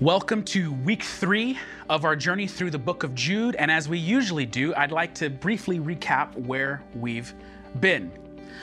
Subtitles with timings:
[0.00, 1.58] Welcome to week three
[1.88, 3.54] of our journey through the book of Jude.
[3.56, 7.32] And as we usually do, I'd like to briefly recap where we've
[7.78, 8.10] been.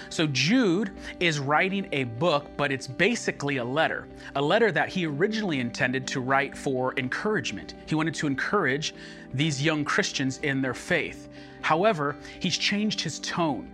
[0.09, 5.05] So, Jude is writing a book, but it's basically a letter, a letter that he
[5.05, 7.75] originally intended to write for encouragement.
[7.85, 8.93] He wanted to encourage
[9.33, 11.29] these young Christians in their faith.
[11.61, 13.69] However, he's changed his tone.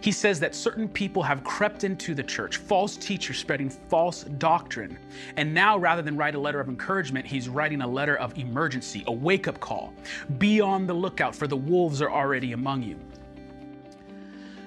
[0.00, 4.98] He says that certain people have crept into the church, false teachers spreading false doctrine.
[5.36, 9.04] And now, rather than write a letter of encouragement, he's writing a letter of emergency,
[9.06, 9.92] a wake up call.
[10.38, 12.96] Be on the lookout, for the wolves are already among you.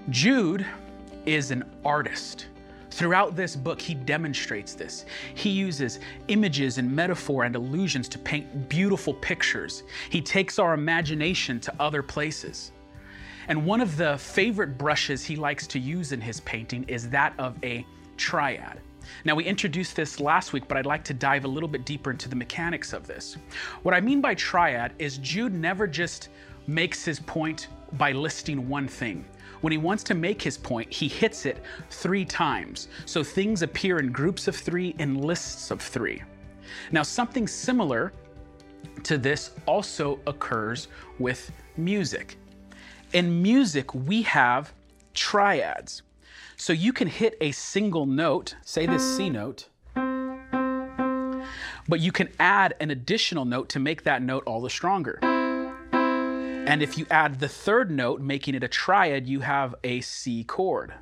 [0.09, 0.65] Jude
[1.25, 2.47] is an artist.
[2.89, 5.05] Throughout this book, he demonstrates this.
[5.33, 9.83] He uses images and metaphor and allusions to paint beautiful pictures.
[10.09, 12.73] He takes our imagination to other places.
[13.51, 17.33] And one of the favorite brushes he likes to use in his painting is that
[17.37, 18.79] of a triad.
[19.25, 22.11] Now, we introduced this last week, but I'd like to dive a little bit deeper
[22.11, 23.35] into the mechanics of this.
[23.83, 26.29] What I mean by triad is Jude never just
[26.65, 29.25] makes his point by listing one thing.
[29.59, 32.87] When he wants to make his point, he hits it three times.
[33.05, 36.23] So things appear in groups of three, in lists of three.
[36.93, 38.13] Now, something similar
[39.03, 40.87] to this also occurs
[41.19, 42.37] with music.
[43.13, 44.71] In music, we have
[45.13, 46.01] triads.
[46.55, 49.67] So you can hit a single note, say this C note,
[51.89, 55.19] but you can add an additional note to make that note all the stronger.
[55.21, 60.45] And if you add the third note, making it a triad, you have a C
[60.45, 60.93] chord.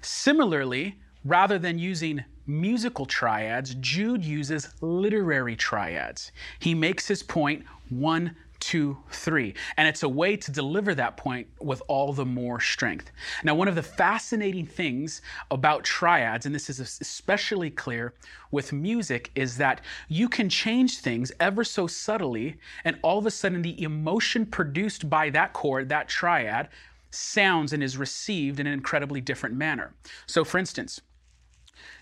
[0.00, 6.32] Similarly, rather than using musical triads, Jude uses literary triads.
[6.58, 8.34] He makes his point one,
[8.64, 9.52] two, three.
[9.76, 13.12] And it's a way to deliver that point with all the more strength.
[13.42, 15.20] Now, one of the fascinating things
[15.50, 18.14] about triads, and this is especially clear
[18.50, 23.30] with music, is that you can change things ever so subtly, and all of a
[23.30, 26.70] sudden, the emotion produced by that chord, that triad,
[27.10, 29.92] sounds and is received in an incredibly different manner.
[30.26, 31.02] So, for instance,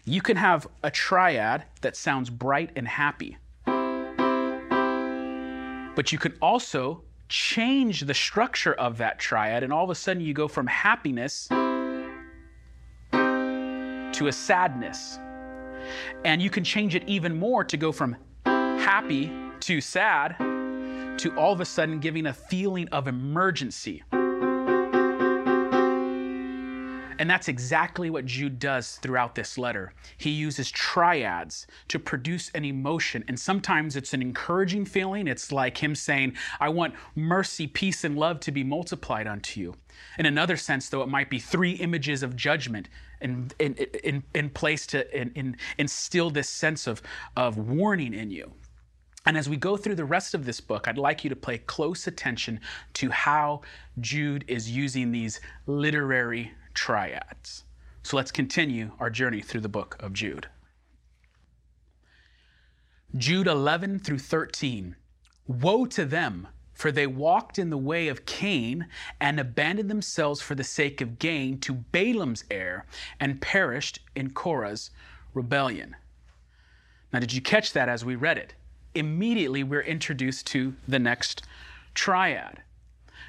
[0.05, 3.39] you can have a triad that sounds bright and happy
[5.94, 10.22] but you can also change the structure of that triad, and all of a sudden
[10.22, 11.48] you go from happiness
[13.12, 15.19] to a sadness.
[16.25, 20.36] And you can change it even more to go from happy to sad
[21.19, 24.03] to all of a sudden giving a feeling of emergency.
[27.22, 29.93] And that's exactly what Jude does throughout this letter.
[30.19, 33.22] He uses triads to produce an emotion.
[33.28, 35.28] And sometimes it's an encouraging feeling.
[35.28, 39.77] It's like him saying, I want mercy, peace, and love to be multiplied unto you.
[40.19, 42.88] In another sense, though, it might be three images of judgment
[43.21, 47.03] in, in, in, in place to in, in, instill this sense of,
[47.37, 48.53] of warning in you.
[49.27, 51.59] And as we go through the rest of this book, I'd like you to pay
[51.59, 52.59] close attention
[52.94, 53.60] to how
[54.00, 57.65] Jude is using these literary triads.
[58.03, 60.49] So let's continue our journey through the book of Jude.
[63.16, 64.97] Jude 11 through 13.
[65.47, 68.87] Woe to them, for they walked in the way of Cain
[69.21, 72.87] and abandoned themselves for the sake of gain to Balaam's heir
[73.21, 74.91] and perished in Korah's
[75.34, 75.97] rebellion.
[77.12, 78.54] Now, did you catch that as we read it?
[78.94, 81.43] Immediately, we're introduced to the next
[81.94, 82.62] triad.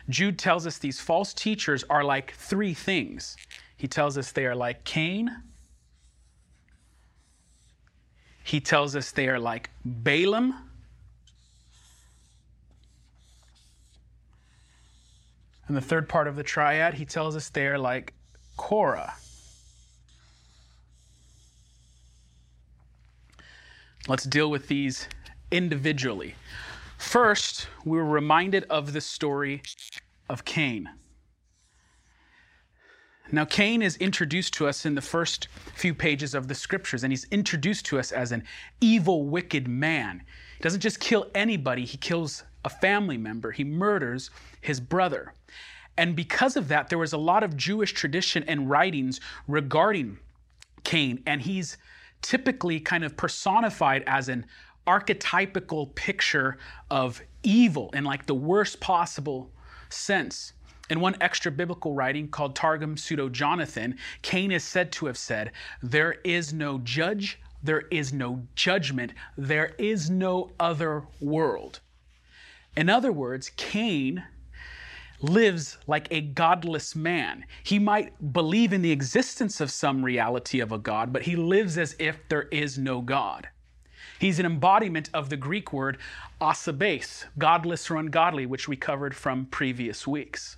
[0.09, 3.37] Jude tells us these false teachers are like three things.
[3.77, 5.43] He tells us they are like Cain.
[8.43, 10.53] He tells us they are like Balaam.
[15.67, 18.13] And the third part of the triad, he tells us they are like
[18.57, 19.15] Korah.
[24.09, 25.07] Let's deal with these
[25.51, 26.35] individually.
[27.03, 29.61] First, we were reminded of the story
[30.29, 30.89] of Cain.
[33.31, 37.11] Now, Cain is introduced to us in the first few pages of the scriptures, and
[37.11, 38.43] he's introduced to us as an
[38.81, 40.23] evil, wicked man.
[40.57, 44.31] He doesn't just kill anybody, he kills a family member, he murders
[44.61, 45.33] his brother.
[45.97, 50.17] And because of that, there was a lot of Jewish tradition and writings regarding
[50.83, 51.77] Cain, and he's
[52.21, 54.47] typically kind of personified as an
[54.87, 56.57] archetypical picture
[56.89, 59.51] of evil in like the worst possible
[59.89, 60.53] sense.
[60.89, 65.51] In one extra biblical writing called Targum Pseudo Jonathan, Cain is said to have said,
[65.81, 71.79] There is no judge, there is no judgment, there is no other world.
[72.75, 74.23] In other words, Cain
[75.21, 77.45] lives like a godless man.
[77.63, 81.77] He might believe in the existence of some reality of a God, but he lives
[81.77, 83.47] as if there is no God.
[84.19, 85.97] He's an embodiment of the Greek word
[86.41, 90.57] asebes, godless or ungodly, which we covered from previous weeks.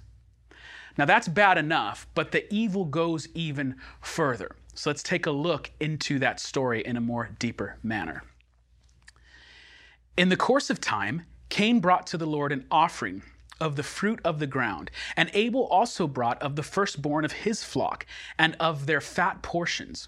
[0.98, 4.56] Now that's bad enough, but the evil goes even further.
[4.74, 8.24] So let's take a look into that story in a more deeper manner.
[10.18, 13.24] In the course of time, Cain brought to the Lord an offering
[13.60, 17.64] of the fruit of the ground, and Abel also brought of the firstborn of his
[17.64, 18.06] flock
[18.38, 20.08] and of their fat portions.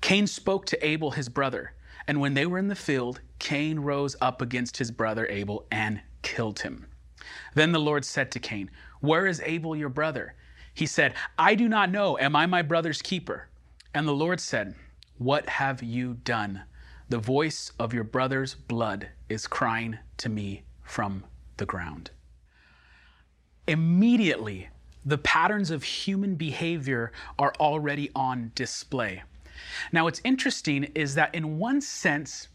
[0.00, 1.72] Cain spoke to Abel, his brother,
[2.06, 6.00] and when they were in the field, Cain rose up against his brother Abel and
[6.22, 6.86] killed him.
[7.54, 8.70] Then the Lord said to Cain,
[9.00, 10.34] Where is Abel your brother?
[10.72, 12.18] He said, I do not know.
[12.18, 13.48] Am I my brother's keeper?
[13.94, 14.74] And the Lord said,
[15.18, 16.62] What have you done?
[17.08, 21.24] The voice of your brother's blood is crying to me from
[21.56, 22.10] the ground.
[23.66, 24.68] Immediately,
[25.04, 29.22] the patterns of human behavior are already on display.
[29.92, 32.48] Now, what's interesting is that in one sense,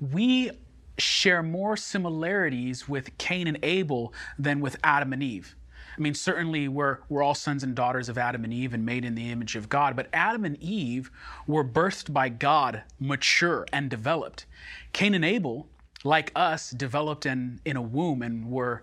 [0.00, 0.50] we
[0.98, 5.56] share more similarities with Cain and Abel than with Adam and Eve.
[5.96, 9.04] I mean, certainly we're, we're all sons and daughters of Adam and Eve and made
[9.04, 11.10] in the image of God, but Adam and Eve
[11.46, 14.46] were birthed by God, mature and developed.
[14.92, 15.68] Cain and Abel,
[16.04, 18.82] like us, developed in, in a womb and were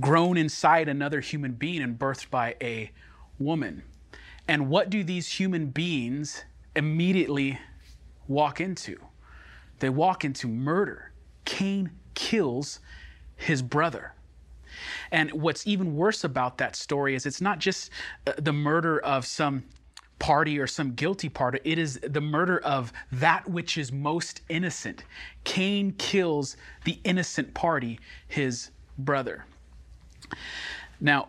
[0.00, 2.90] grown inside another human being and birthed by a
[3.38, 3.82] woman.
[4.48, 6.44] And what do these human beings
[6.74, 7.58] immediately
[8.26, 8.98] walk into?
[9.78, 11.12] They walk into murder.
[11.44, 12.80] Cain kills
[13.36, 14.14] his brother.
[15.10, 17.90] And what's even worse about that story is it's not just
[18.26, 19.64] uh, the murder of some
[20.18, 25.02] party or some guilty party, it is the murder of that which is most innocent.
[25.42, 27.98] Cain kills the innocent party,
[28.28, 29.44] his brother.
[31.00, 31.28] Now,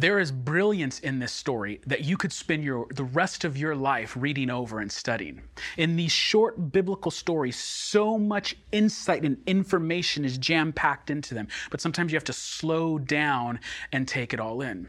[0.00, 3.76] there is brilliance in this story that you could spend your the rest of your
[3.76, 5.40] life reading over and studying.
[5.76, 11.80] In these short biblical stories, so much insight and information is jam-packed into them, but
[11.80, 13.60] sometimes you have to slow down
[13.92, 14.88] and take it all in.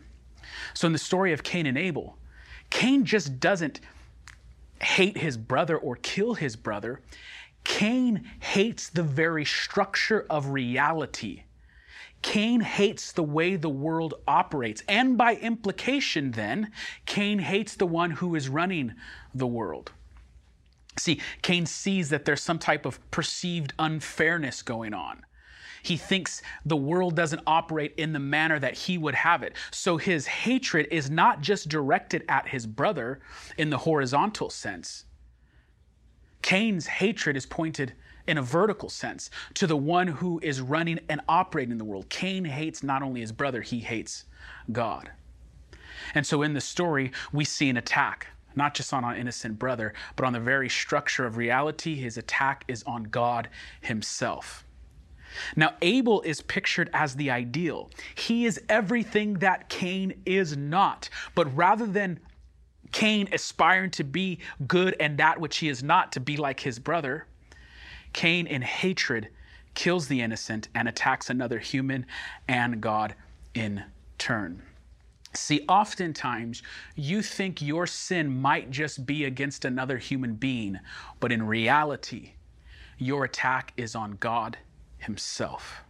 [0.73, 2.17] So in the story of Cain and Abel,
[2.71, 3.81] Cain just doesn't
[4.81, 7.01] hate his brother or kill his brother.
[7.63, 11.43] Cain hates the very structure of reality
[12.25, 14.81] Cain hates the way the world operates.
[14.89, 16.71] And by implication, then,
[17.05, 18.95] Cain hates the one who is running
[19.35, 19.91] the world.
[20.97, 25.23] See, Cain sees that there's some type of perceived unfairness going on.
[25.83, 29.53] He thinks the world doesn't operate in the manner that he would have it.
[29.69, 33.21] So his hatred is not just directed at his brother
[33.55, 35.05] in the horizontal sense.
[36.41, 37.93] Cain's hatred is pointed
[38.27, 42.09] in a vertical sense to the one who is running and operating in the world.
[42.09, 44.25] Cain hates not only his brother, he hates
[44.71, 45.11] God.
[46.13, 49.93] And so in the story, we see an attack, not just on our innocent brother,
[50.15, 51.95] but on the very structure of reality.
[51.95, 53.49] His attack is on God
[53.81, 54.65] himself.
[55.55, 57.89] Now, Abel is pictured as the ideal.
[58.15, 61.09] He is everything that Cain is not.
[61.33, 62.19] But rather than
[62.91, 66.79] Cain aspiring to be good and that which he is not, to be like his
[66.79, 67.27] brother,
[68.15, 69.27] Cain, in hatred,
[69.73, 72.05] kills the innocent and attacks another human
[72.47, 73.13] and God
[73.53, 73.83] in
[74.17, 74.61] turn.
[75.33, 76.63] See, oftentimes
[76.95, 80.79] you think your sin might just be against another human being,
[81.19, 82.31] but in reality,
[82.97, 84.57] your attack is on God
[84.97, 85.83] Himself.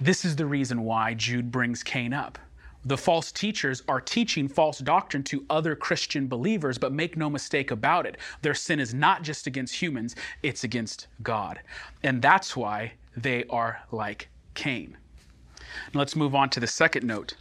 [0.00, 2.38] This is the reason why Jude brings Cain up
[2.86, 7.72] the false teachers are teaching false doctrine to other Christian believers, but make no mistake
[7.72, 8.16] about it.
[8.42, 10.14] Their sin is not just against humans,
[10.44, 11.58] it's against God.
[12.04, 14.96] And that's why they are like Cain.
[15.92, 17.34] Now let's move on to the second note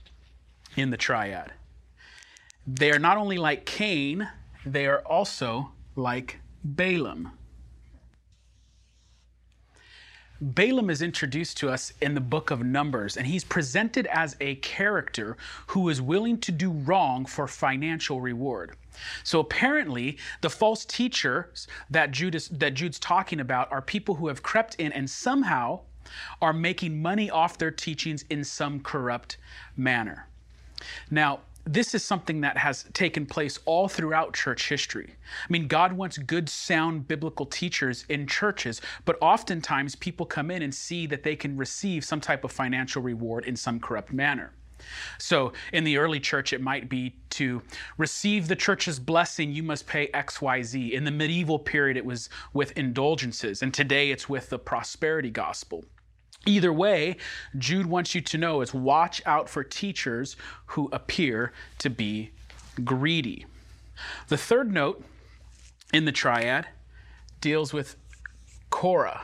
[0.75, 1.53] in the triad.
[2.65, 4.27] They are not only like Cain,
[4.65, 7.33] they are also like Balaam.
[10.41, 14.55] Balaam is introduced to us in the book of Numbers, and he's presented as a
[14.55, 15.37] character
[15.67, 18.75] who is willing to do wrong for financial reward.
[19.23, 24.43] So apparently, the false teachers that Judas that Jude's talking about are people who have
[24.43, 25.81] crept in and somehow
[26.41, 29.37] are making money off their teachings in some corrupt
[29.77, 30.27] manner.
[31.09, 35.15] Now, this is something that has taken place all throughout church history.
[35.43, 40.61] I mean, God wants good, sound biblical teachers in churches, but oftentimes people come in
[40.61, 44.53] and see that they can receive some type of financial reward in some corrupt manner.
[45.17, 47.61] So, in the early church, it might be to
[47.97, 50.91] receive the church's blessing, you must pay XYZ.
[50.91, 55.85] In the medieval period, it was with indulgences, and today it's with the prosperity gospel.
[56.45, 57.17] Either way,
[57.57, 60.35] Jude wants you to know is watch out for teachers
[60.67, 62.31] who appear to be
[62.83, 63.45] greedy.
[64.27, 65.03] The third note
[65.93, 66.67] in the triad
[67.41, 67.95] deals with
[68.69, 69.23] Korah.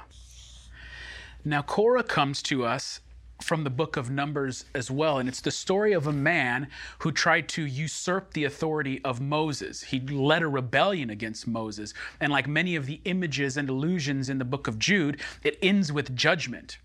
[1.44, 3.02] Now, Korah comes to us
[3.44, 6.68] from the book of Numbers as well, and it's the story of a man
[7.00, 9.82] who tried to usurp the authority of Moses.
[9.84, 14.38] He led a rebellion against Moses, and like many of the images and illusions in
[14.38, 16.78] the book of Jude, it ends with judgment.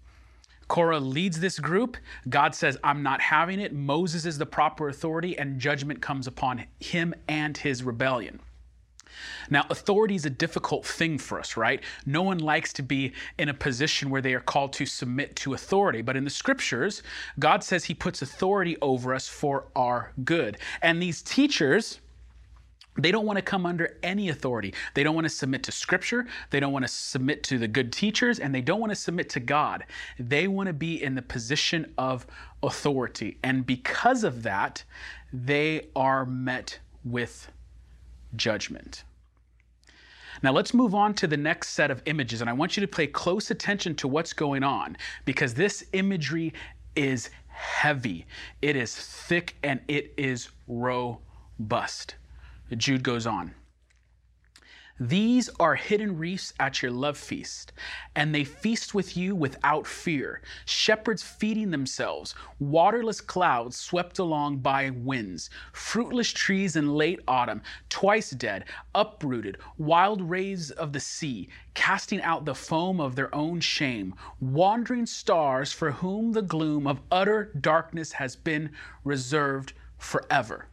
[0.68, 1.96] Korah leads this group.
[2.28, 3.72] God says, I'm not having it.
[3.72, 8.40] Moses is the proper authority, and judgment comes upon him and his rebellion.
[9.48, 11.82] Now, authority is a difficult thing for us, right?
[12.04, 15.54] No one likes to be in a position where they are called to submit to
[15.54, 16.02] authority.
[16.02, 17.02] But in the scriptures,
[17.38, 20.58] God says He puts authority over us for our good.
[20.82, 22.00] And these teachers,
[22.98, 24.74] they don't want to come under any authority.
[24.94, 26.26] They don't want to submit to scripture.
[26.50, 29.28] They don't want to submit to the good teachers, and they don't want to submit
[29.30, 29.84] to God.
[30.18, 32.26] They want to be in the position of
[32.62, 33.38] authority.
[33.42, 34.84] And because of that,
[35.32, 37.50] they are met with
[38.34, 39.04] judgment.
[40.42, 42.88] Now let's move on to the next set of images, and I want you to
[42.88, 46.52] pay close attention to what's going on because this imagery
[46.94, 48.26] is heavy,
[48.60, 52.16] it is thick, and it is robust.
[52.74, 53.54] Jude goes on.
[54.98, 57.74] These are hidden reefs at your love feast,
[58.14, 60.40] and they feast with you without fear.
[60.64, 68.30] Shepherds feeding themselves, waterless clouds swept along by winds, fruitless trees in late autumn, twice
[68.30, 74.14] dead, uprooted, wild rays of the sea, casting out the foam of their own shame,
[74.40, 78.70] wandering stars for whom the gloom of utter darkness has been
[79.04, 80.68] reserved forever.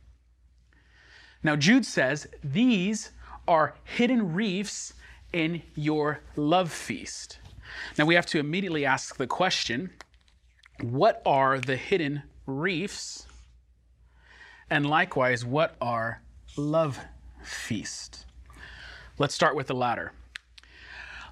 [1.43, 3.11] Now, Jude says, These
[3.47, 4.93] are hidden reefs
[5.33, 7.39] in your love feast.
[7.97, 9.91] Now we have to immediately ask the question
[10.81, 13.27] what are the hidden reefs?
[14.69, 16.21] And likewise, what are
[16.57, 16.99] love
[17.43, 18.25] feasts?
[19.17, 20.13] Let's start with the latter.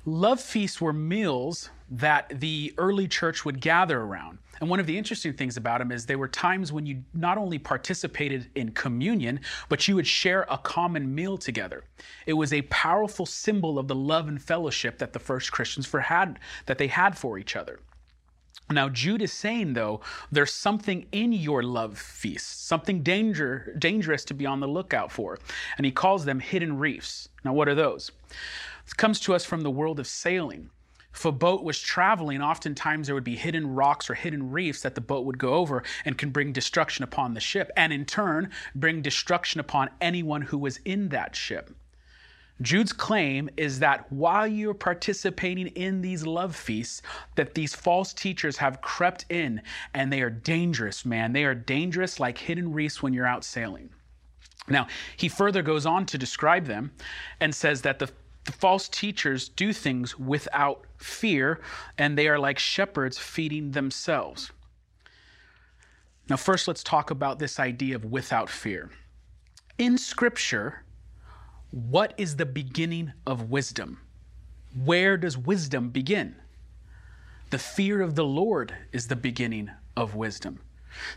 [0.05, 4.39] Love feasts were meals that the early church would gather around.
[4.59, 7.37] And one of the interesting things about them is they were times when you not
[7.37, 11.83] only participated in communion, but you would share a common meal together.
[12.25, 15.99] It was a powerful symbol of the love and fellowship that the first Christians for
[15.99, 17.79] had that they had for each other.
[18.71, 24.33] Now, Jude is saying, though, there's something in your love feast, something danger, dangerous to
[24.33, 25.37] be on the lookout for.
[25.77, 27.29] And he calls them hidden reefs.
[27.43, 28.11] Now, what are those?
[28.97, 30.69] Comes to us from the world of sailing.
[31.13, 34.95] If a boat was traveling, oftentimes there would be hidden rocks or hidden reefs that
[34.95, 38.51] the boat would go over and can bring destruction upon the ship, and in turn,
[38.75, 41.75] bring destruction upon anyone who was in that ship.
[42.61, 47.01] Jude's claim is that while you're participating in these love feasts,
[47.35, 49.61] that these false teachers have crept in
[49.93, 51.33] and they are dangerous, man.
[51.33, 53.89] They are dangerous like hidden reefs when you're out sailing.
[54.67, 56.91] Now, he further goes on to describe them
[57.39, 58.11] and says that the
[58.45, 61.61] the false teachers do things without fear,
[61.97, 64.51] and they are like shepherds feeding themselves.
[66.29, 68.89] Now, first, let's talk about this idea of without fear.
[69.77, 70.83] In Scripture,
[71.71, 73.99] what is the beginning of wisdom?
[74.73, 76.35] Where does wisdom begin?
[77.49, 80.61] The fear of the Lord is the beginning of wisdom.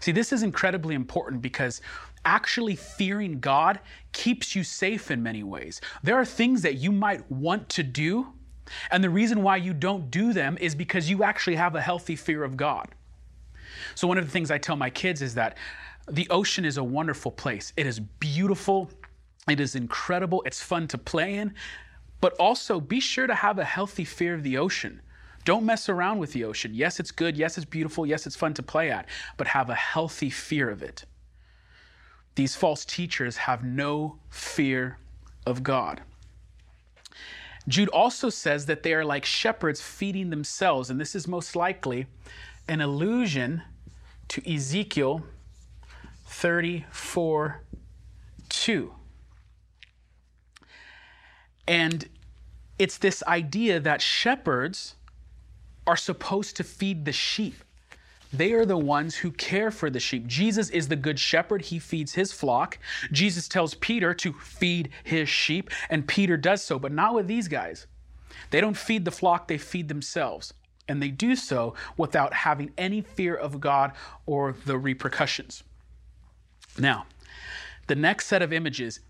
[0.00, 1.80] See, this is incredibly important because
[2.24, 3.80] actually fearing God
[4.12, 5.80] keeps you safe in many ways.
[6.02, 8.32] There are things that you might want to do,
[8.90, 12.16] and the reason why you don't do them is because you actually have a healthy
[12.16, 12.88] fear of God.
[13.94, 15.56] So, one of the things I tell my kids is that
[16.08, 17.72] the ocean is a wonderful place.
[17.76, 18.90] It is beautiful,
[19.48, 21.54] it is incredible, it's fun to play in,
[22.20, 25.00] but also be sure to have a healthy fear of the ocean.
[25.44, 26.72] Don't mess around with the ocean.
[26.74, 27.36] Yes, it's good.
[27.36, 28.06] Yes, it's beautiful.
[28.06, 31.04] Yes, it's fun to play at, but have a healthy fear of it.
[32.34, 34.98] These false teachers have no fear
[35.46, 36.02] of God.
[37.66, 42.06] Jude also says that they are like shepherds feeding themselves, and this is most likely
[42.68, 43.62] an allusion
[44.28, 45.24] to Ezekiel
[46.26, 47.62] 34
[48.48, 48.94] 2.
[51.66, 52.08] And
[52.78, 54.96] it's this idea that shepherds
[55.86, 57.63] are supposed to feed the sheep.
[58.36, 60.26] They are the ones who care for the sheep.
[60.26, 61.62] Jesus is the good shepherd.
[61.62, 62.78] He feeds his flock.
[63.12, 67.48] Jesus tells Peter to feed his sheep, and Peter does so, but not with these
[67.48, 67.86] guys.
[68.50, 70.52] They don't feed the flock, they feed themselves.
[70.86, 73.92] And they do so without having any fear of God
[74.26, 75.62] or the repercussions.
[76.78, 77.06] Now,
[77.86, 79.00] the next set of images,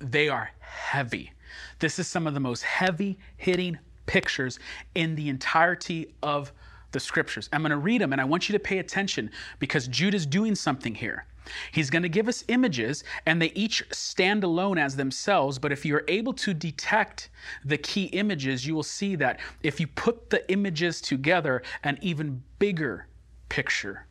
[0.00, 1.32] they are heavy.
[1.78, 4.58] This is some of the most heavy hitting pictures
[4.94, 6.52] in the entirety of
[6.92, 7.48] the scriptures.
[7.52, 10.26] I'm going to read them and I want you to pay attention because Jude is
[10.26, 11.24] doing something here.
[11.72, 15.84] He's going to give us images and they each stand alone as themselves, but if
[15.84, 17.30] you're able to detect
[17.64, 22.42] the key images, you will see that if you put the images together, an even
[22.58, 23.06] bigger
[23.48, 24.06] picture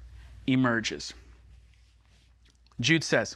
[0.48, 1.14] emerges.
[2.80, 3.36] Jude says,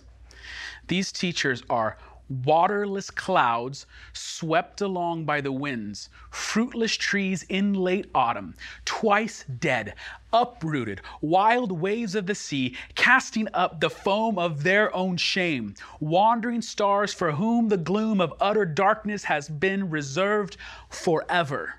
[0.88, 1.97] These teachers are
[2.30, 9.94] waterless clouds swept along by the winds, fruitless trees in late autumn, twice dead,
[10.32, 16.62] uprooted, wild waves of the sea, casting up the foam of their own shame, wandering
[16.62, 20.58] stars for whom the gloom of utter darkness has been reserved
[20.89, 21.75] forever.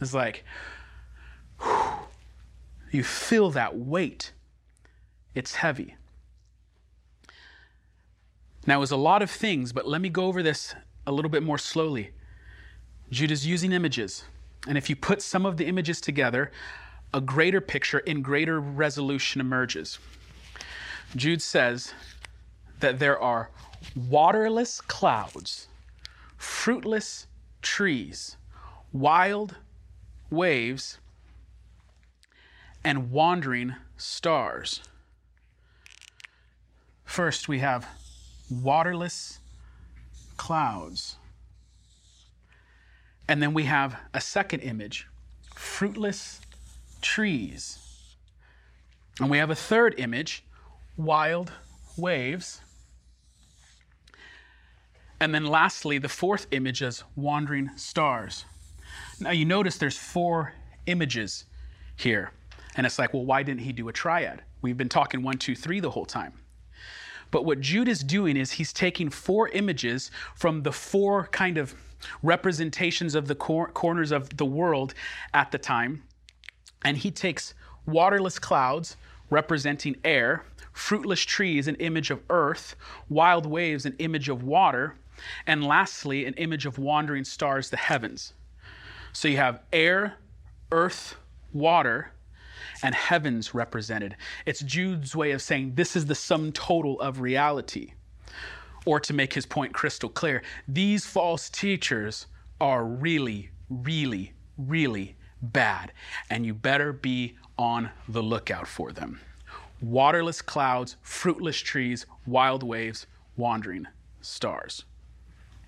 [0.00, 0.44] It's like,
[1.60, 1.92] whew,
[2.90, 4.32] you feel that weight.
[5.34, 5.96] It's heavy.
[8.66, 10.74] Now, it was a lot of things, but let me go over this
[11.06, 12.10] a little bit more slowly.
[13.10, 14.24] Jude is using images.
[14.68, 16.52] And if you put some of the images together,
[17.12, 19.98] a greater picture in greater resolution emerges.
[21.16, 21.92] Jude says
[22.80, 23.50] that there are
[24.08, 25.66] waterless clouds,
[26.36, 27.26] fruitless
[27.60, 28.36] trees,
[28.92, 29.56] wild
[30.30, 30.98] waves,
[32.84, 34.80] and wandering stars.
[37.04, 37.86] First, we have
[38.60, 39.38] waterless
[40.36, 41.16] clouds.
[43.28, 45.06] And then we have a second image
[45.54, 46.40] fruitless
[47.00, 47.78] trees.
[49.20, 50.44] And we have a third image
[50.96, 51.52] wild
[51.96, 52.60] waves.
[55.20, 58.44] And then lastly, the fourth image is wandering stars.
[59.20, 60.54] Now you notice there's four
[60.86, 61.44] images
[61.96, 62.32] here.
[62.74, 64.42] And it's like, well, why didn't he do a triad?
[64.62, 66.32] We've been talking one, two, three the whole time.
[67.32, 71.74] But what Jude is doing is he's taking four images from the four kind of
[72.22, 74.94] representations of the cor- corners of the world
[75.34, 76.04] at the time,
[76.84, 77.54] and he takes
[77.86, 78.96] waterless clouds
[79.30, 82.76] representing air, fruitless trees, an image of earth,
[83.08, 84.94] wild waves, an image of water,
[85.46, 88.34] and lastly, an image of wandering stars, the heavens.
[89.12, 90.16] So you have air,
[90.70, 91.16] earth,
[91.52, 92.12] water,
[92.82, 94.16] and heavens represented.
[94.46, 97.92] It's Jude's way of saying this is the sum total of reality.
[98.84, 102.26] Or to make his point crystal clear, these false teachers
[102.60, 105.92] are really, really, really bad,
[106.30, 109.20] and you better be on the lookout for them.
[109.80, 113.86] Waterless clouds, fruitless trees, wild waves, wandering
[114.20, 114.84] stars.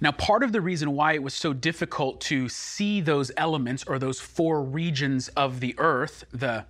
[0.00, 3.98] Now, part of the reason why it was so difficult to see those elements or
[3.98, 6.66] those four regions of the earth, the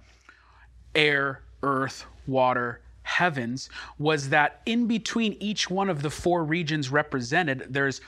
[0.95, 7.67] air, earth, water, heavens, was that in between each one of the four regions represented,
[7.69, 8.01] there's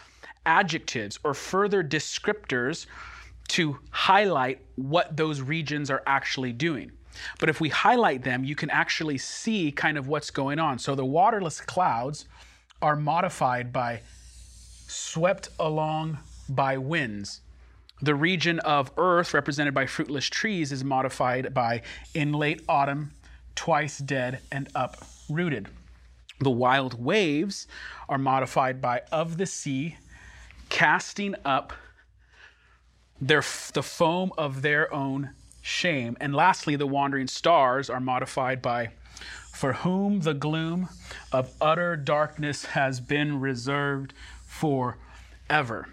[0.44, 2.86] adjectives or further descriptors
[3.48, 6.90] to highlight what those regions are actually doing.
[7.38, 10.78] But if we highlight them, you can actually see kind of what's going on.
[10.78, 12.26] So the waterless clouds
[12.82, 14.00] are modified by
[14.86, 16.18] swept along
[16.48, 17.40] by winds.
[18.02, 21.82] The region of earth, represented by fruitless trees, is modified by
[22.12, 23.12] in late autumn,
[23.54, 25.68] twice dead, and uprooted.
[26.40, 27.66] The wild waves
[28.08, 29.96] are modified by of the sea,
[30.68, 31.72] casting up
[33.18, 35.30] their, the foam of their own
[35.62, 36.18] shame.
[36.20, 38.90] And lastly, the wandering stars are modified by
[39.54, 40.90] for whom the gloom
[41.32, 44.12] of utter darkness has been reserved
[44.44, 45.88] forever.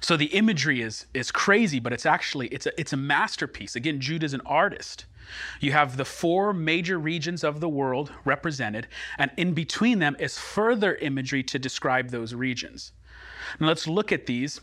[0.00, 3.76] So the imagery is is crazy, but it's actually it's a it's a masterpiece.
[3.76, 5.06] Again, Jude is an artist.
[5.60, 8.86] You have the four major regions of the world represented,
[9.18, 12.92] and in between them is further imagery to describe those regions.
[13.58, 14.60] Now let's look at these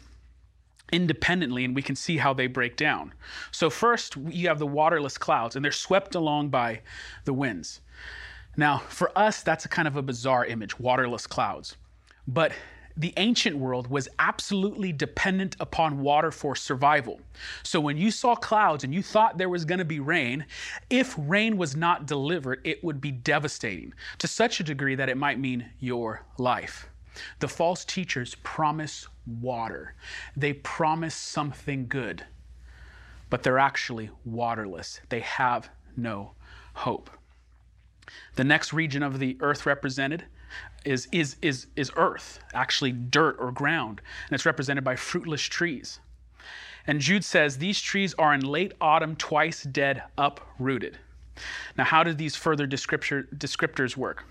[0.91, 3.13] independently and we can see how they break down.
[3.51, 6.81] So first you have the waterless clouds and they're swept along by
[7.25, 7.81] the winds.
[8.57, 11.77] Now, for us that's a kind of a bizarre image, waterless clouds.
[12.27, 12.53] But
[12.97, 17.21] the ancient world was absolutely dependent upon water for survival.
[17.63, 20.45] So when you saw clouds and you thought there was going to be rain,
[20.89, 25.17] if rain was not delivered, it would be devastating to such a degree that it
[25.17, 26.89] might mean your life.
[27.39, 29.95] The false teachers promise water,
[30.35, 32.25] they promise something good,
[33.29, 35.01] but they're actually waterless.
[35.09, 36.31] They have no
[36.73, 37.09] hope.
[38.35, 40.25] The next region of the earth represented
[40.85, 45.99] is, is, is, is earth, actually dirt or ground, and it's represented by fruitless trees.
[46.87, 50.97] And Jude says these trees are in late autumn, twice dead, uprooted.
[51.77, 54.25] Now, how do these further descriptors work?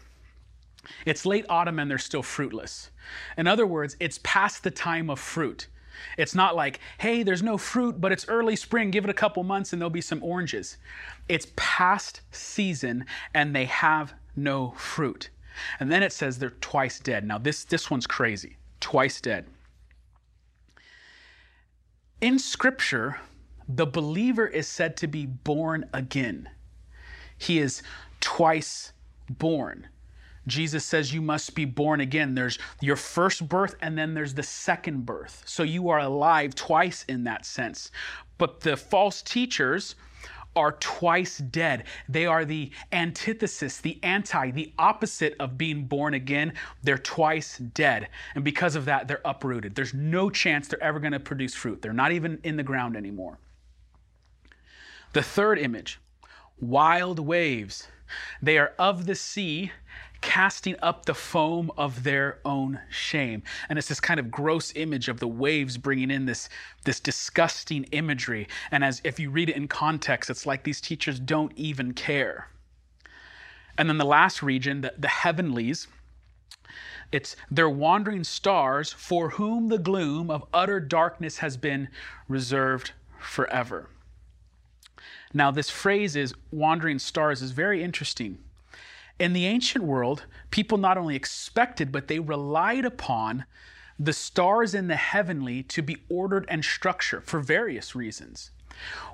[1.06, 2.90] It's late autumn and they're still fruitless.
[3.36, 5.68] In other words, it's past the time of fruit.
[6.16, 9.42] It's not like, hey, there's no fruit, but it's early spring, give it a couple
[9.42, 10.76] months and there'll be some oranges.
[11.28, 13.04] It's past season
[13.34, 15.30] and they have no fruit.
[15.80, 17.26] And then it says they're twice dead.
[17.26, 18.56] Now, this, this one's crazy.
[18.80, 19.46] Twice dead.
[22.20, 23.18] In Scripture,
[23.68, 26.48] the believer is said to be born again.
[27.36, 27.82] He is
[28.20, 28.92] twice
[29.30, 29.86] born.
[30.48, 32.34] Jesus says you must be born again.
[32.34, 35.42] There's your first birth and then there's the second birth.
[35.44, 37.90] So you are alive twice in that sense.
[38.38, 39.94] But the false teachers
[40.58, 41.84] are twice dead.
[42.08, 46.52] They are the antithesis, the anti, the opposite of being born again.
[46.82, 48.08] They're twice dead.
[48.34, 49.74] And because of that, they're uprooted.
[49.74, 51.80] There's no chance they're ever going to produce fruit.
[51.80, 53.38] They're not even in the ground anymore.
[55.12, 56.00] The third image
[56.60, 57.88] wild waves.
[58.42, 59.70] They are of the sea
[60.20, 63.42] casting up the foam of their own shame.
[63.68, 66.48] And it's this kind of gross image of the waves bringing in this,
[66.84, 68.48] this disgusting imagery.
[68.70, 72.48] And as if you read it in context, it's like these teachers don't even care.
[73.76, 75.86] And then the last region, the, the heavenlies,
[77.12, 81.88] it's their wandering stars for whom the gloom of utter darkness has been
[82.28, 83.88] reserved forever.
[85.32, 88.38] Now, this phrase is wandering stars is very interesting
[89.18, 93.44] in the ancient world, people not only expected, but they relied upon
[93.98, 98.52] the stars in the heavenly to be ordered and structured for various reasons.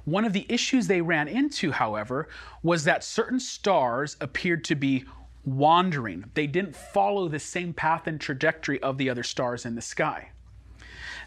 [0.05, 2.29] One of the issues they ran into, however,
[2.63, 5.05] was that certain stars appeared to be
[5.45, 6.31] wandering.
[6.35, 10.31] They didn't follow the same path and trajectory of the other stars in the sky.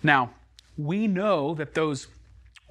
[0.03, 0.31] Now,
[0.77, 2.07] we know that those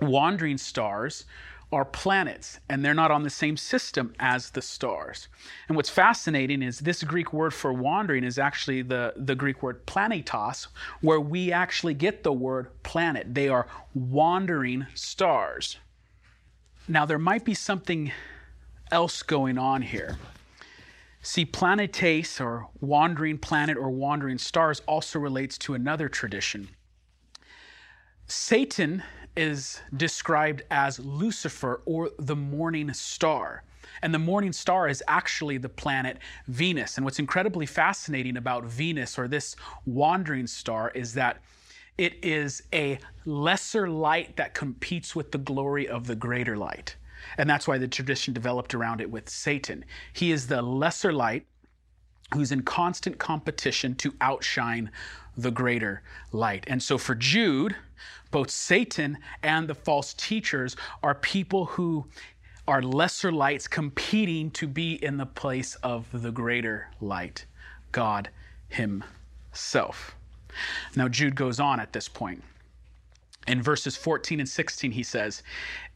[0.00, 1.24] wandering stars
[1.72, 5.28] are planets and they're not on the same system as the stars.
[5.68, 9.84] And what's fascinating is this Greek word for wandering is actually the, the Greek word
[9.86, 10.68] planetos,
[11.00, 13.34] where we actually get the word planet.
[13.34, 15.78] They are wandering stars.
[16.88, 18.12] Now, there might be something
[18.92, 20.18] else going on here.
[21.20, 26.68] See, planetes or wandering planet or wandering stars also relates to another tradition.
[28.28, 29.02] Satan
[29.36, 33.62] is described as Lucifer or the morning star.
[34.02, 36.18] And the morning star is actually the planet
[36.48, 36.96] Venus.
[36.96, 41.38] And what's incredibly fascinating about Venus or this wandering star is that
[41.98, 46.96] it is a lesser light that competes with the glory of the greater light.
[47.38, 49.84] And that's why the tradition developed around it with Satan.
[50.12, 51.46] He is the lesser light
[52.34, 54.90] who's in constant competition to outshine
[55.36, 56.64] the greater light.
[56.66, 57.76] And so for Jude,
[58.30, 62.06] both Satan and the false teachers are people who
[62.68, 67.46] are lesser lights competing to be in the place of the greater light,
[67.92, 68.28] God
[68.68, 70.16] Himself.
[70.96, 72.42] Now, Jude goes on at this point.
[73.46, 75.42] In verses 14 and 16, he says,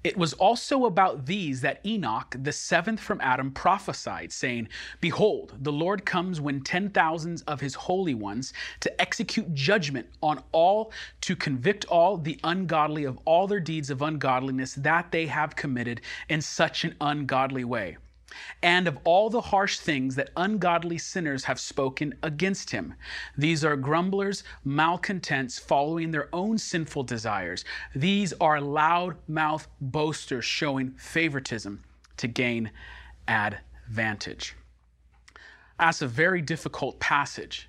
[0.05, 4.69] It was also about these that Enoch, the seventh from Adam, prophesied, saying,
[5.01, 10.43] Behold, the Lord comes when ten thousands of his holy ones to execute judgment on
[10.53, 15.57] all, to convict all the ungodly of all their deeds of ungodliness that they have
[15.57, 17.97] committed in such an ungodly way
[18.63, 22.95] and of all the harsh things that ungodly sinners have spoken against him.
[23.37, 27.65] These are grumblers, malcontents, following their own sinful desires.
[27.95, 31.83] These are loud mouth boasters showing favoritism
[32.19, 32.71] to gain
[33.29, 34.55] advantage.
[35.79, 37.69] That's a very difficult passage.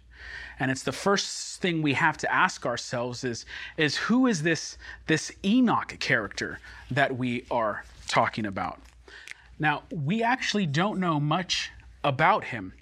[0.60, 3.46] And it's the first thing we have to ask ourselves is,
[3.78, 6.60] is who is this, this Enoch character
[6.92, 8.80] that we are talking about?
[9.62, 11.70] Now, we actually don't know much
[12.04, 12.74] about him,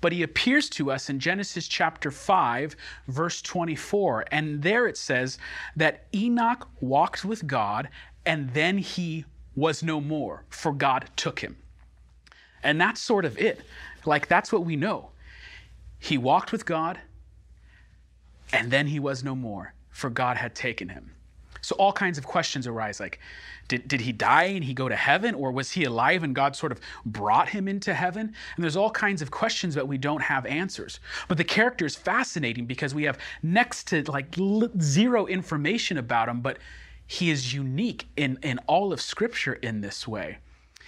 [0.00, 2.74] but he appears to us in Genesis chapter 5,
[3.06, 4.24] verse 24.
[4.32, 5.38] And there it says
[5.76, 7.88] that Enoch walked with God,
[8.26, 11.56] and then he was no more, for God took him.
[12.64, 13.60] And that's sort of it.
[14.04, 15.10] Like, that's what we know.
[16.00, 16.98] He walked with God,
[18.52, 21.12] and then he was no more, for God had taken him.
[21.66, 23.18] So all kinds of questions arise like,
[23.66, 25.34] did, did he die and he go to heaven?
[25.34, 28.32] Or was he alive and God sort of brought him into heaven?
[28.54, 31.00] And there's all kinds of questions that we don't have answers.
[31.26, 34.32] But the character is fascinating because we have next to like
[34.80, 36.58] zero information about him, but
[37.04, 40.38] he is unique in, in all of Scripture in this way.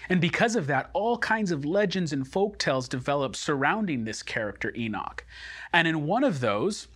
[0.09, 4.73] And because of that, all kinds of legends and folk tales develop surrounding this character,
[4.77, 5.25] Enoch.
[5.73, 6.87] And in one of those,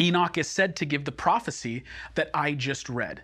[0.00, 3.22] Enoch is said to give the prophecy that I just read.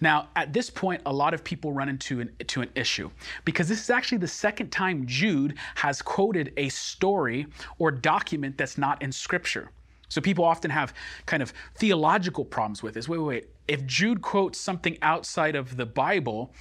[0.00, 3.10] Now, at this point, a lot of people run into an, to an issue
[3.44, 7.46] because this is actually the second time Jude has quoted a story
[7.78, 9.70] or document that's not in Scripture.
[10.08, 10.94] So people often have
[11.26, 13.08] kind of theological problems with this.
[13.08, 13.48] Wait, wait, wait.
[13.66, 16.52] If Jude quotes something outside of the Bible,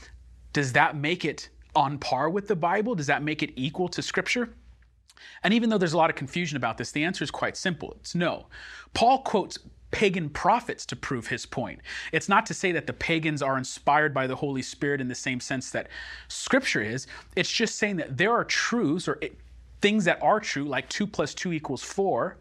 [0.53, 2.95] does that make it on par with the Bible?
[2.95, 4.55] Does that make it equal to Scripture?
[5.43, 7.95] And even though there's a lot of confusion about this, the answer is quite simple.
[7.99, 8.47] It's no.
[8.93, 9.57] Paul quotes
[9.91, 11.79] pagan prophets to prove his point.
[12.11, 15.15] It's not to say that the pagans are inspired by the Holy Spirit in the
[15.15, 15.87] same sense that
[16.27, 17.05] Scripture is.
[17.35, 19.37] It's just saying that there are truths or it,
[19.81, 22.37] things that are true, like 2 plus 2 equals 4,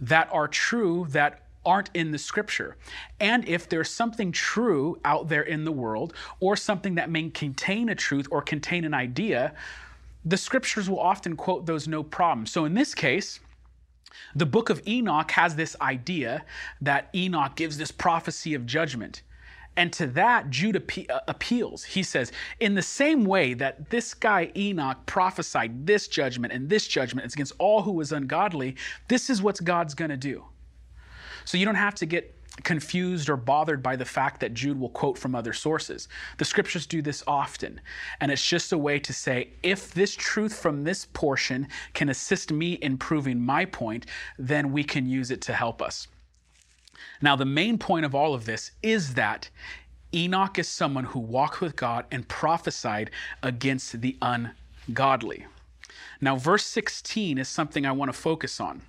[0.00, 2.76] that are true that aren't in the scripture.
[3.20, 7.90] And if there's something true out there in the world, or something that may contain
[7.90, 9.54] a truth or contain an idea,
[10.24, 12.46] the scriptures will often quote those no problem.
[12.46, 13.40] So in this case,
[14.34, 16.44] the book of Enoch has this idea
[16.80, 19.22] that Enoch gives this prophecy of judgment.
[19.76, 20.76] And to that, Jude
[21.08, 21.84] uh, appeals.
[21.84, 26.88] He says, in the same way that this guy Enoch prophesied this judgment and this
[26.88, 28.74] judgment is against all who is ungodly,
[29.06, 30.44] this is what God's going to do.
[31.44, 34.88] So you don't have to get confused or bothered by the fact that Jude will
[34.90, 36.08] quote from other sources.
[36.38, 37.80] The scriptures do this often,
[38.20, 42.52] and it's just a way to say if this truth from this portion can assist
[42.52, 44.06] me in proving my point,
[44.38, 46.08] then we can use it to help us.
[47.20, 49.50] Now, the main point of all of this is that
[50.14, 53.10] Enoch is someone who walked with God and prophesied
[53.42, 55.46] against the ungodly.
[56.20, 58.82] Now, verse 16 is something I want to focus on.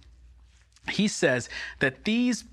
[0.89, 2.45] He says that these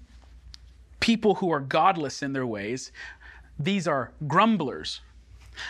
[1.01, 2.93] people who are godless in their ways,
[3.59, 5.01] these are grumblers.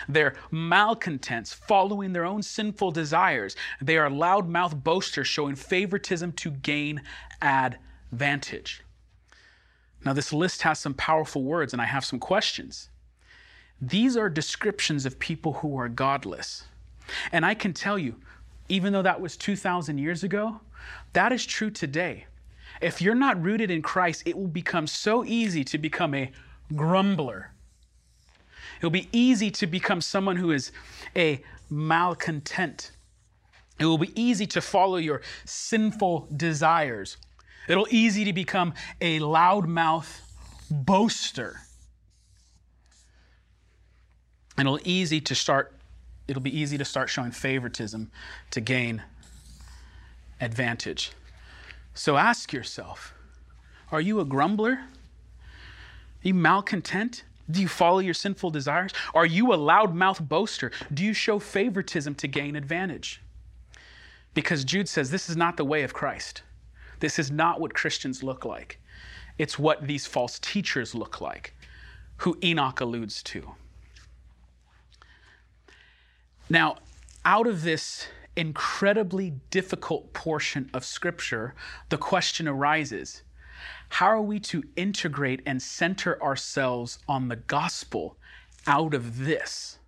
[0.08, 3.54] They're malcontents, following their own sinful desires.
[3.80, 7.02] They are loudmouth boasters, showing favoritism to gain
[7.40, 8.82] advantage.
[10.04, 12.90] Now, this list has some powerful words, and I have some questions.
[13.80, 16.64] These are descriptions of people who are godless.
[17.30, 18.16] And I can tell you,
[18.68, 20.60] even though that was 2,000 years ago,
[21.12, 22.26] that is true today.
[22.80, 26.30] If you're not rooted in Christ, it will become so easy to become a
[26.74, 27.52] grumbler.
[28.78, 30.72] It'll be easy to become someone who is
[31.14, 32.92] a malcontent.
[33.78, 37.16] It will be easy to follow your sinful desires.
[37.68, 40.20] It'll easy to become a loudmouth
[40.70, 41.60] boaster.
[44.56, 45.72] And it'll easy to start
[46.28, 48.10] it'll be easy to start showing favoritism
[48.50, 49.02] to gain
[50.40, 51.12] advantage.
[51.96, 53.14] So ask yourself,
[53.90, 54.72] are you a grumbler?
[54.72, 54.88] Are
[56.22, 57.24] you malcontent?
[57.50, 58.92] Do you follow your sinful desires?
[59.14, 60.70] Are you a loudmouth boaster?
[60.92, 63.22] Do you show favoritism to gain advantage?
[64.34, 66.42] Because Jude says this is not the way of Christ.
[67.00, 68.78] This is not what Christians look like.
[69.38, 71.54] It's what these false teachers look like,
[72.18, 73.52] who Enoch alludes to.
[76.50, 76.76] Now,
[77.24, 81.54] out of this incredibly difficult portion of Scripture,
[81.88, 83.22] the question arises
[83.88, 88.16] how are we to integrate and center ourselves on the gospel
[88.66, 89.78] out of this?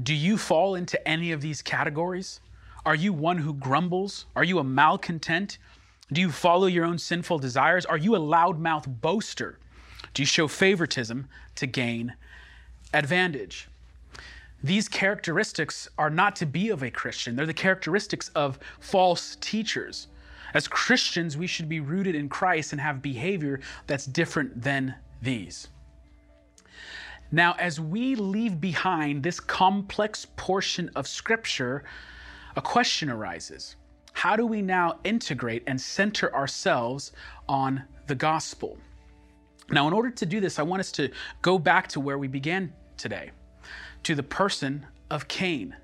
[0.00, 2.40] Do you fall into any of these categories?
[2.86, 4.26] Are you one who grumbles?
[4.36, 5.58] Are you a malcontent?
[6.12, 7.84] Do you follow your own sinful desires?
[7.84, 9.58] Are you a loudmouth boaster?
[10.14, 12.14] Do you show favoritism to gain
[12.94, 13.68] advantage?
[14.62, 17.36] These characteristics are not to be of a Christian.
[17.36, 20.08] They're the characteristics of false teachers.
[20.54, 25.68] As Christians, we should be rooted in Christ and have behavior that's different than these.
[27.30, 31.84] Now, as we leave behind this complex portion of Scripture,
[32.56, 33.76] a question arises
[34.14, 37.12] how do we now integrate and center ourselves
[37.48, 38.76] on the gospel?
[39.70, 41.10] Now, in order to do this, I want us to
[41.42, 43.30] go back to where we began today,
[44.04, 45.76] to the person of Cain.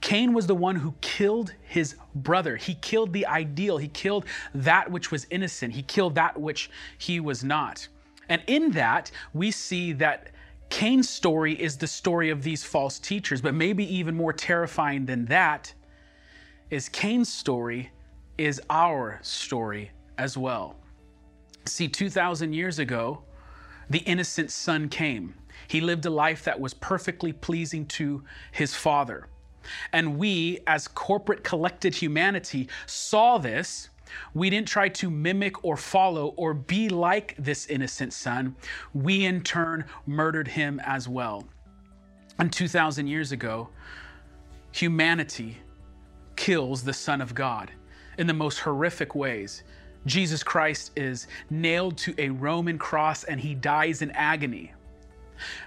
[0.00, 2.56] Cain was the one who killed his brother.
[2.56, 3.78] He killed the ideal.
[3.78, 5.74] He killed that which was innocent.
[5.74, 7.86] He killed that which he was not.
[8.28, 10.30] And in that, we see that
[10.70, 15.26] Cain's story is the story of these false teachers, but maybe even more terrifying than
[15.26, 15.72] that
[16.70, 17.92] is Cain's story
[18.38, 20.76] is our story as well.
[21.66, 23.22] See, 2,000 years ago,
[23.90, 25.34] the innocent son came.
[25.72, 29.28] He lived a life that was perfectly pleasing to his father.
[29.94, 33.88] And we, as corporate collected humanity, saw this.
[34.34, 38.54] We didn't try to mimic or follow or be like this innocent son.
[38.92, 41.48] We, in turn, murdered him as well.
[42.38, 43.70] And 2,000 years ago,
[44.72, 45.56] humanity
[46.36, 47.70] kills the Son of God
[48.18, 49.62] in the most horrific ways.
[50.04, 54.74] Jesus Christ is nailed to a Roman cross and he dies in agony.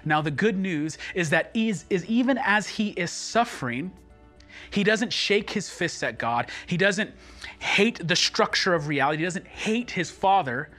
[0.04, 3.92] Now, the good news is that is, is even as he is suffering,
[4.70, 6.50] he doesn't shake his fists at God.
[6.66, 7.12] He doesn't
[7.58, 9.18] hate the structure of reality.
[9.18, 10.70] He doesn't hate his father,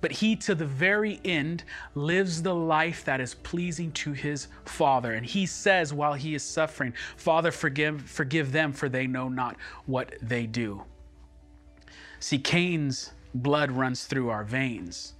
[0.00, 5.12] but he to the very end lives the life that is pleasing to his father.
[5.12, 9.56] And he says while he is suffering, Father, forgive, forgive them, for they know not
[9.86, 10.84] what they do.
[12.20, 15.14] See, Cain's blood runs through our veins.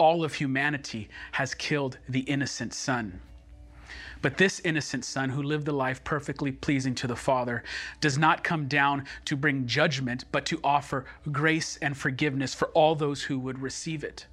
[0.00, 3.20] All of humanity has killed the innocent son.
[4.22, 7.62] But this innocent son who lived a life perfectly pleasing to the Father
[8.00, 12.94] does not come down to bring judgment, but to offer grace and forgiveness for all
[12.94, 14.24] those who would receive it.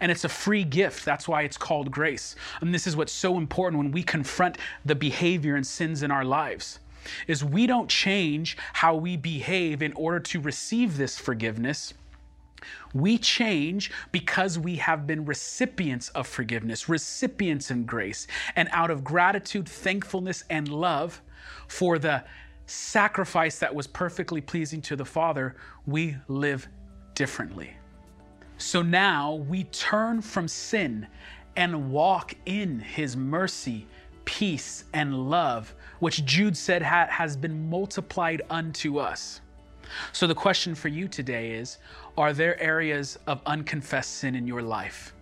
[0.00, 1.04] And it's a free gift.
[1.04, 2.34] That's why it's called grace.
[2.60, 6.24] And this is what's so important when we confront the behavior and sins in our
[6.24, 6.80] lives
[7.28, 11.94] is we don't change how we behave in order to receive this forgiveness.
[12.94, 19.04] We change because we have been recipients of forgiveness, recipients in grace, and out of
[19.04, 21.22] gratitude, thankfulness, and love
[21.68, 22.24] for the
[22.66, 26.68] sacrifice that was perfectly pleasing to the Father, we live
[27.14, 27.76] differently.
[28.58, 31.06] So now we turn from sin
[31.56, 33.86] and walk in His mercy,
[34.24, 39.40] peace, and love, which Jude said has been multiplied unto us.
[40.12, 41.78] So the question for you today is
[42.16, 45.14] Are there areas of unconfessed sin in your life?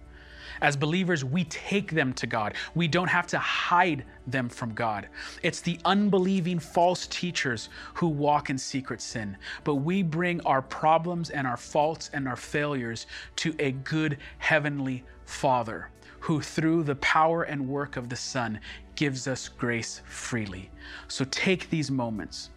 [0.61, 2.55] As believers, we take them to God.
[2.75, 5.09] We don't have to hide them from God.
[5.43, 9.37] It's the unbelieving false teachers who walk in secret sin.
[9.65, 15.05] But we bring our problems and our faults and our failures to a good heavenly
[15.25, 18.61] Father who, through the power and work of the Son,
[18.97, 20.71] gives us grace freely.
[21.09, 22.51] So take these moments.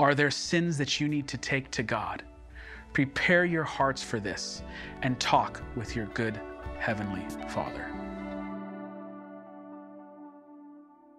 [0.00, 2.24] Are there sins that you need to take to God?
[2.96, 4.62] Prepare your hearts for this
[5.02, 6.40] and talk with your good
[6.78, 8.05] Heavenly Father.